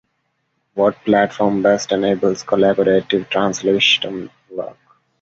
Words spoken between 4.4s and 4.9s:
work?